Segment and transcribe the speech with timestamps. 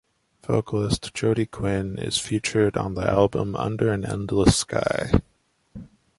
[0.43, 5.11] Vocalist Jody Quine is featured on the album "Under An Endless Sky".